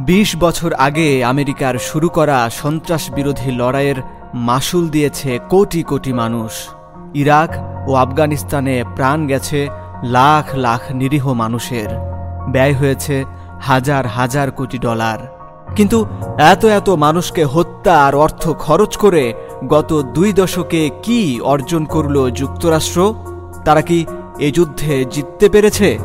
বিশ 0.00 0.36
বছর 0.36 0.72
আগে 0.72 1.24
আমেরিকার 1.24 1.74
শুরু 1.78 2.08
করা 2.08 2.50
সন্ত্রাস 2.50 3.10
বিরোধী 3.10 3.50
লড়াইয়ের 3.50 3.94
মাসুল 4.34 4.88
দিয়েছে 4.88 5.38
কোটি 5.48 5.82
কোটি 5.82 6.12
মানুষ। 6.12 6.52
ইরাক 7.14 7.50
ও 7.88 7.94
আফগানিস্তানে 7.94 8.84
প্রাণ 8.96 9.26
গেছে 9.26 9.68
লাখ 10.02 10.56
লাখ 10.56 10.92
নিরীহ 10.92 11.32
মানুষের। 11.32 11.88
ব্যয় 12.48 12.74
হয়েছে 12.74 13.24
হাজার 13.60 14.06
হাজার 14.06 14.50
কোটি 14.50 14.78
ডলার। 14.78 15.18
কিন্তু 15.76 16.06
এত 16.38 16.64
এত 16.64 16.88
মানুষকে 16.88 17.44
হত্যা 17.44 18.04
আর 18.04 18.14
অর্থ 18.14 18.48
খরচ 18.48 18.96
করে 18.96 19.34
গত 19.68 20.02
দুই 20.14 20.32
দশকে 20.32 20.90
কি 21.02 21.40
অর্জন 21.40 21.84
করল 21.84 22.30
যুক্তরাষ্ট্র? 22.30 23.14
তারা 23.64 23.80
কি 23.80 24.06
এ 24.38 24.50
যুদ্ধে 24.50 25.04
জিততে 25.04 25.48
পেরেছে? 25.48 25.98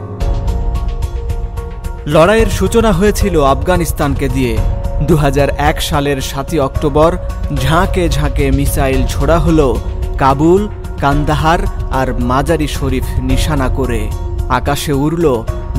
লড়াইয়ের 2.07 2.49
সূচনা 2.49 2.91
হয়েছিল 2.91 3.43
আফগানিস্তানকে 3.43 4.29
দিয়ে। 4.29 4.57
দু 5.01 5.15
হাজার 5.15 5.49
এক 5.57 5.81
সালের 5.81 6.21
সাতই 6.21 6.59
অক্টোবর 6.59 7.11
ঝাঁকে 7.55 8.09
ঝাঁকে 8.09 8.51
মিসাইল 8.51 9.01
ছোড়া 9.07 9.39
হলো 9.39 9.67
কাবুল, 10.17 10.69
কান্দাহার 11.01 11.59
আর 11.91 12.07
মাজারি 12.19 12.67
শরীফ 12.67 13.03
নিশানা 13.19 13.69
করে। 13.69 14.01
আকাশে 14.49 14.93
উড়ল 14.93 15.25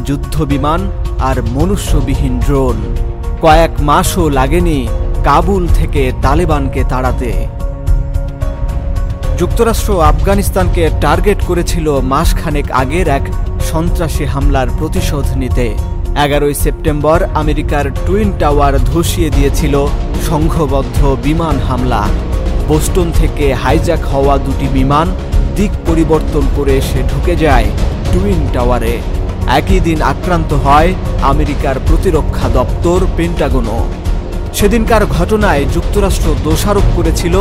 যুদ্ধবিমান 0.04 0.80
আর 1.18 1.36
মনুষ্যবিহীন 1.42 2.34
ড্রোন। 2.38 2.76
কয়েক 3.42 3.70
মাসও 3.80 4.28
লাগেনি 4.28 4.88
কাবুল 5.24 5.68
থেকে 5.68 6.12
তালেবানকে 6.22 6.82
তাড়াতে। 6.88 7.30
যুক্তরাষ্ট্র 9.38 9.90
আফগানিস্তানকে 10.02 10.90
টার্গেট 11.00 11.40
করেছিল 11.44 11.86
মাসখানেক 12.00 12.66
আগের 12.72 13.08
এক 13.08 13.24
সন্ত্রাসী 13.70 14.24
হামলার 14.24 14.68
প্রতিশোধ 14.78 15.26
নিতে। 15.36 15.66
এগারোই 16.24 16.54
সেপ্টেম্বর 16.64 17.18
আমেরিকার 17.42 17.84
টুইন 18.06 18.28
টাওয়ার 18.40 18.74
ধসিয়ে 18.90 19.30
দিয়েছিল 19.36 19.74
সংঘবদ্ধ 20.28 20.98
বিমান 21.26 21.56
হামলা। 21.68 22.02
বোস্টন 22.68 23.08
থেকে 23.20 23.46
হাইজ্যাক 23.62 24.02
হওয়া 24.12 24.34
দুটি 24.46 24.66
বিমান 24.76 25.06
দিক 25.56 25.72
পরিবর্তন 25.88 26.44
করে 26.56 26.72
এসে 26.82 27.00
ঢুকে 27.10 27.34
যায় 27.44 27.68
টুইন 28.12 28.40
টাওয়ারে। 28.54 28.94
একই 29.58 29.80
দিন 29.86 29.98
আক্রান্ত 30.12 30.50
হয় 30.66 30.90
আমেরিকার 31.32 31.76
প্রতিরক্ষা 31.88 32.48
দপ্তর 32.58 32.98
পেন্টাগনও। 33.16 33.80
সেদিনকার 34.56 35.02
ঘটনায় 35.16 35.62
যুক্তরাষ্ট্র 35.74 36.28
দোষারোপ 36.46 36.86
করেছিল 36.96 37.34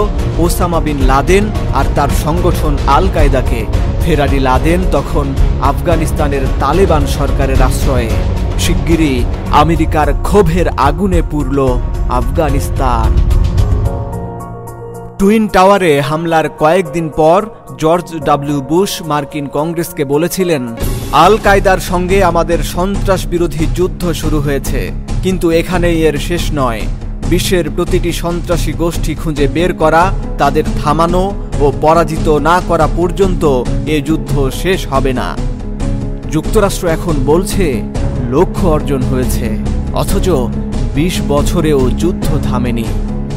ওসামা 0.44 0.80
বিন 0.86 1.00
লাদেন 1.12 1.44
আর 1.80 1.86
তার 1.96 2.12
সংগঠন 2.24 2.74
আল 2.96 3.06
কায়দাকে 3.16 3.60
ফেরারি 4.04 4.40
লাদেন 4.48 4.80
তখন 4.96 5.26
আফগানিস্তানের 5.72 6.44
তালেবান 6.62 7.04
সরকারের 7.18 7.60
আশ্রয়ে। 7.70 8.12
শিগগিরই 8.64 9.18
আমেরিকার 9.64 10.10
ক্ষোভের 10.28 10.68
আগুনে 10.88 11.22
পুরল 11.32 11.60
আফগানিস্তান। 12.20 13.10
টুইন 15.20 15.44
টাওয়ারে 15.56 15.92
হামলার 16.10 16.48
কয়েকদিন 16.62 17.08
পর 17.20 17.40
জর্জ 17.82 18.08
ডাব্লিউ 18.28 18.60
বুশ 18.72 18.92
মার্কিন 19.12 19.46
কংগ্রেসকে 19.58 20.04
বলেছিলেন, 20.14 20.64
আল 21.24 21.34
কায়দার 21.46 21.80
সঙ্গে 21.92 22.18
আমাদের 22.32 22.60
সন্ত্রাস 22.76 23.22
বিরোধী 23.32 23.64
যুদ্ধ 23.78 24.02
শুরু 24.22 24.40
হয়েছে, 24.46 24.82
কিন্তু 25.24 25.46
এখানেই 25.60 25.98
এর 26.08 26.16
শেষ 26.28 26.44
নয়। 26.62 26.82
বিশ্বের 27.32 27.66
প্রতিটি 27.76 28.12
সন্ত্রাসী 28.24 28.72
গোষ্ঠী 28.82 29.14
খুঁজে 29.22 29.46
বের 29.56 29.72
করা, 29.82 30.04
তাদের 30.42 30.66
থামানো 30.80 31.24
ও 31.64 31.66
পরাজিত 31.84 32.28
না 32.50 32.56
করা 32.70 32.88
পর্যন্ত 33.00 33.44
এ 33.96 33.98
যুদ্ধ 34.08 34.34
শেষ 34.62 34.80
হবে 34.94 35.12
না। 35.20 35.28
যুক্তরাষ্ট্র 36.34 36.86
এখন 36.96 37.16
বলছে 37.32 37.66
লক্ষ্য 38.32 38.68
অর্জন 38.68 39.02
হয়েছে। 39.02 39.58
অথচ 39.94 40.28
বিশ 40.96 41.22
বছরেও 41.28 41.90
যুদ্ধ 41.90 42.28
থামেনি। 42.44 42.86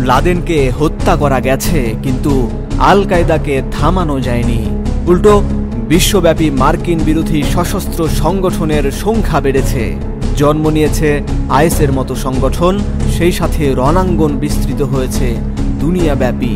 লাদেনকে 0.00 0.72
হত্যা 0.78 1.16
করা 1.16 1.40
গেছে, 1.40 1.94
কিন্তু 2.02 2.50
আল 2.78 3.04
কায়দাকে 3.04 3.62
থামানো 3.72 4.20
যায়নি। 4.20 4.60
উল্টো, 5.06 5.42
বিশ্বব্যাপী 5.88 6.50
মার্কিন 6.50 6.98
বিরোধী 6.98 7.42
সশস্ত্র 7.54 8.08
সংগঠনের 8.08 8.84
সংখ্যা 8.90 9.40
বেড়েছে। 9.40 9.94
জন্ম 10.36 10.70
নিয়েছে 10.70 11.22
আইএসের 11.50 11.92
মতো 11.92 12.14
সংগঠন, 12.14 12.78
সেই 13.18 13.32
সাথে 13.32 13.74
রণাঙ্গন 13.74 14.32
বিস্তৃত 14.38 14.82
হয়েছে 14.82 15.36
দুনিয়াব্যাপী। 15.80 16.54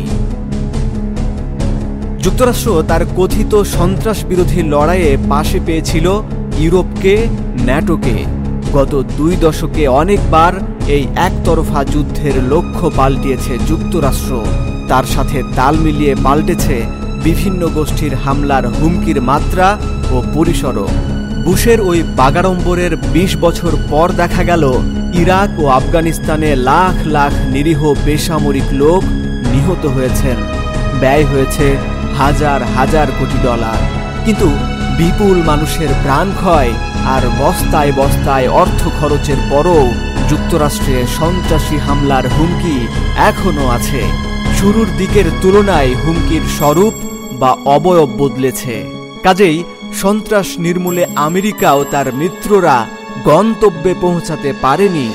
যুক্তরাষ্ট্র 2.23 2.83
তার 2.87 3.03
কথিত 3.17 3.55
সন্ত্রাস 3.77 4.25
বিরোধী 4.25 4.61
লড়াইয়ে 4.63 5.17
পাশে 5.29 5.59
পেয়েছিল 5.65 6.21
ইউরোপকে, 6.59 7.27
ন্যাটোকে 7.61 8.25
গত 8.73 9.03
দুই 9.17 9.35
দশকে 9.35 9.87
অনেকবার 9.87 10.53
এই 10.87 11.07
একতরফা 11.15 11.83
যুদ্ধের 11.83 12.43
লক্ষ্য 12.43 12.91
পাল্টিয়েছে 12.95 13.57
যুক্তরাষ্ট্র। 13.67 14.45
তার 14.87 15.03
সাথে 15.03 15.43
তাল 15.55 15.75
মিলিয়ে 15.77 16.15
পাল্টেছে 16.23 16.83
বিভিন্ন 17.23 17.67
গোষ্ঠীর 17.67 18.15
হামলার 18.15 18.67
হুমকির 18.67 19.21
মাত্রা 19.21 19.77
ও 20.11 20.23
পরিসরও। 20.33 20.87
বুশের 21.43 21.81
ওই 21.81 22.03
বাগাড়ম্বরের 22.15 22.97
২০ 23.13 23.37
বছর 23.37 23.71
পর 23.89 24.11
দেখা 24.11 24.43
গেল, 24.43 24.73
ইরাক 25.13 25.59
ও 25.59 25.67
আফগানিস্তানে 25.67 26.55
লাখ 26.55 27.07
লাখ 27.07 27.31
নিরীহ 27.51 27.93
বেসামরিক 28.05 28.63
লোক 28.71 29.03
নিহত 29.51 29.85
হয়েছেন। 29.85 30.35
ব্যয় 30.99 31.25
হয়েছে 31.25 31.77
হাজার 32.17 32.63
হাজার 32.63 33.07
কোটি 33.19 33.37
ডলার। 33.43 33.77
কিন্তু 34.25 34.49
বিপুল 34.97 35.37
মানুষের 35.43 35.91
প্রাণ 36.03 36.27
ক্ষয় 36.31 36.71
আর 37.05 37.21
বস্তায় 37.39 37.91
বস্তায় 37.91 38.47
অর্থ 38.49 38.81
খরচের 38.99 39.39
পরও 39.49 39.81
যুক্তরাষ্ট্রে 40.29 40.97
সন্ত্রাসী 41.19 41.77
হামলার 41.77 42.25
হুমকি 42.27 42.87
এখনও 43.15 43.65
আছে। 43.67 44.01
শুরুর 44.59 44.87
দিকের 44.97 45.25
তুলনায় 45.41 45.95
হুমকির 45.95 46.41
স্বরূপ 46.57 46.93
বা 47.33 47.51
অবয়ব 47.65 48.09
বদলেছে। 48.17 48.85
কাজেই 49.23 49.63
সন্ত্রাস 49.93 50.47
নির্মূলে 50.59 51.03
আমেরিকাও 51.15 51.79
তার 51.91 52.13
মিত্ররা 52.13 52.85
গন্তব্যে 53.23 53.93
পৌঁছাতে 54.01 54.53
পারেনি। 54.61 55.07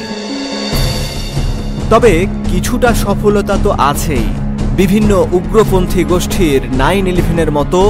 তবে 1.91 2.27
কিছুটা 2.51 2.95
সফলতা 2.95 3.55
তো 3.65 3.71
আছেই। 3.71 4.29
বিভিন্ন 4.81 5.13
উগ্রপন্থী 5.33 6.03
গোষ্ঠীর 6.05 6.61
নাইন 6.73 7.05
ইলেভেনের 7.07 7.51
মতো 7.53 7.81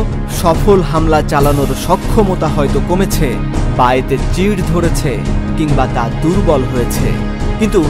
সফল 0.43 0.79
হামলা 0.91 1.21
চালানোর 1.23 1.71
সক্ষমতা 1.87 2.49
হয়তো 2.57 2.79
কমেছে 2.89 3.29
বা 3.77 3.89
এতে 3.95 4.17
চিড় 4.35 4.61
ধরেছে 4.73 5.13
কিংবা 5.59 5.85
তা 5.95 6.05
দুর্বল 6.23 6.63
হয়েছে। 6.73 7.07
কিন্তু 7.59 7.81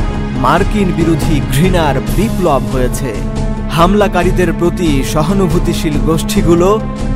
মার্কিন 0.45 0.89
বিরোধী 0.97 1.37
ঘৃণার 1.55 1.97
বিপ্লব 2.17 2.63
হয়েছে। 2.73 3.11
হামলাকারীদের 3.77 4.51
প্রতি 4.59 4.91
সহানুভূতিশীল 5.13 5.95
গোষ্ঠীগুলো 6.07 6.69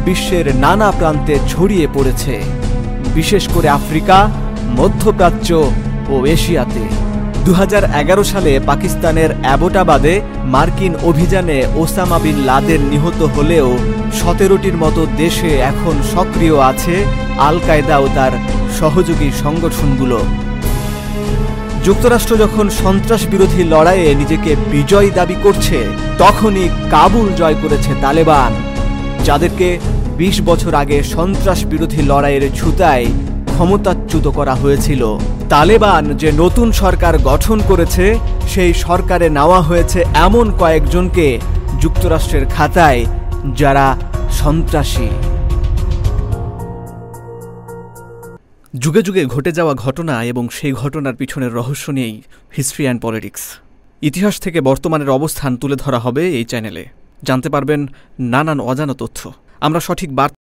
বিশ্বের 0.04 0.46
নানা 0.56 0.88
প্রান্তে 0.98 1.34
ছড়িয়ে 1.48 1.86
পড়েছে, 1.94 2.34
বিশেষ 3.14 3.44
করে 3.54 3.68
আফ্রিকা, 3.78 4.18
মধ্যপ্রাচ্য 4.78 5.50
ও 6.12 6.14
এশিয়াতে। 6.26 6.84
দু 7.46 7.52
হাজার 7.60 7.84
এগারো 8.00 8.24
সালে 8.32 8.52
পাকিস্তানের 8.70 9.30
অ্যাবোটাবাদে 9.44 10.14
মার্কিন 10.54 10.92
অভিযানে 11.10 11.58
ওসামা 11.82 12.18
বিন 12.24 12.36
লাদেন 12.48 12.80
নিহত 12.92 13.20
হলেও 13.34 13.68
সতেরোটির 14.20 14.76
মতো 14.82 15.02
দেশে 15.22 15.50
এখন 15.70 15.94
সক্রিয় 16.14 16.56
আছে 16.70 16.94
আল 17.46 17.56
কায়দা 17.66 17.96
ও 18.04 18.06
তার 18.16 18.32
সহযোগী 18.78 19.28
সংগঠনগুলো। 19.42 20.18
যুক্তরাষ্ট্র 21.86 22.32
যখন 22.44 22.66
সন্ত্রাস 22.82 23.22
বিরোধী 23.32 23.62
লড়াইয়ে 23.72 24.08
নিজেকে 24.14 24.50
বিজয় 24.72 25.08
দাবি 25.18 25.36
করছে, 25.44 25.78
তখনই 26.18 26.66
কাবুল 26.90 27.28
জয় 27.40 27.56
করেছে 27.62 27.92
তালেবান, 28.02 28.52
যাদেরকে 29.24 29.68
২০ 30.20 30.36
বছর 30.48 30.72
আগে 30.82 30.98
সন্ত্রাস 31.14 31.60
বিরোধী 31.72 32.00
লড়াইয়ের 32.10 32.44
ছুতায় 32.58 33.06
ক্ষমতাচ্যুত 33.62 34.26
করা 34.28 34.54
হয়েছিল। 34.54 35.02
তালেবান 35.48 36.04
যে 36.16 36.28
নতুন 36.32 36.68
সরকার 36.72 37.14
গঠন 37.18 37.58
করেছে, 37.68 38.04
সেই 38.48 38.72
সরকারে 38.86 39.26
নেওয়া 39.28 39.60
হয়েছে 39.60 40.00
এমন 40.26 40.46
কয়েকজনকে 40.58 41.26
যুক্তরাষ্ট্রের 41.80 42.44
খাতায়, 42.46 43.02
যারা 43.56 43.86
সন্ত্রাসী। 44.40 45.08
যুগে 48.82 49.02
যুগে 49.02 49.22
ঘটে 49.24 49.50
যাওয়া 49.52 49.74
ঘটনা 49.74 50.14
এবং 50.24 50.44
সেই 50.48 50.72
ঘটনার 50.72 51.18
পিছনের 51.20 51.52
রহস্য 51.54 51.86
নিয়েই 51.90 52.16
হিস্ট্রি 52.56 52.84
অ্যান্ড 52.84 53.00
পলিটিক্স। 53.02 53.42
ইতিহাস 54.02 54.34
থেকে 54.40 54.58
বর্তমানের 54.60 55.10
অবস্থান 55.10 55.52
তুলে 55.56 55.76
ধরা 55.76 55.98
হবে 55.98 56.22
এই 56.38 56.44
চ্যানেলে। 56.44 56.84
জানতে 57.22 57.48
পারবেন 57.54 57.80
নানান 58.32 58.58
অজানা 58.70 58.94
তথ্য। 58.98 59.20
আমরা 59.60 59.80
সঠিক 59.80 60.10
বার্তা 60.14 60.41